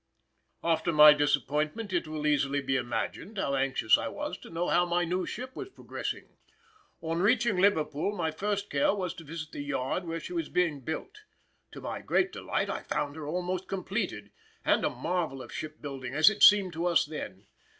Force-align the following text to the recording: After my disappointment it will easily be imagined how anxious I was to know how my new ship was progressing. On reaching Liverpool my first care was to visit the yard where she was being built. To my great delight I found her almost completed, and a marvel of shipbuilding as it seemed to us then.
After 0.63 0.91
my 0.91 1.13
disappointment 1.13 1.93
it 1.93 2.07
will 2.07 2.25
easily 2.25 2.59
be 2.59 2.75
imagined 2.75 3.37
how 3.37 3.53
anxious 3.53 3.99
I 3.99 4.07
was 4.07 4.35
to 4.39 4.49
know 4.49 4.67
how 4.67 4.83
my 4.83 5.05
new 5.05 5.27
ship 5.27 5.55
was 5.55 5.69
progressing. 5.69 6.37
On 7.01 7.21
reaching 7.21 7.57
Liverpool 7.57 8.11
my 8.17 8.31
first 8.31 8.71
care 8.71 8.95
was 8.95 9.13
to 9.13 9.23
visit 9.23 9.51
the 9.51 9.61
yard 9.61 10.05
where 10.07 10.19
she 10.19 10.33
was 10.33 10.49
being 10.49 10.79
built. 10.79 11.19
To 11.73 11.81
my 11.81 12.01
great 12.01 12.31
delight 12.31 12.67
I 12.71 12.81
found 12.81 13.15
her 13.15 13.27
almost 13.27 13.67
completed, 13.67 14.31
and 14.65 14.83
a 14.83 14.89
marvel 14.89 15.39
of 15.39 15.53
shipbuilding 15.53 16.15
as 16.15 16.31
it 16.31 16.41
seemed 16.41 16.73
to 16.73 16.87
us 16.87 17.05
then. 17.05 17.45